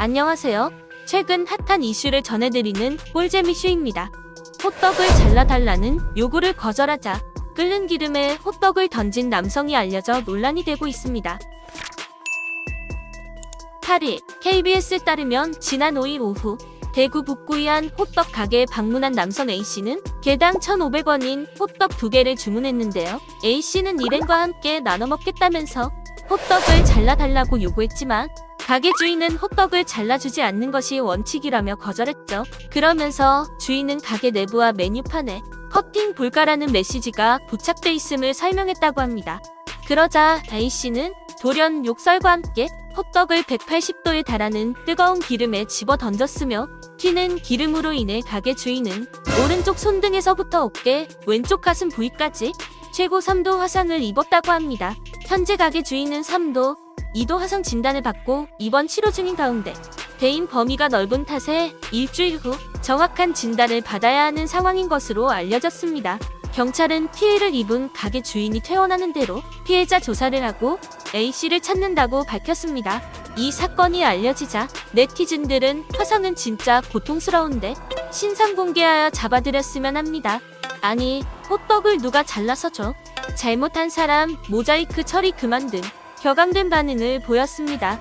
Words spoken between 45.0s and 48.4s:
기름에 집어 던졌으며 튀는 기름으로 인해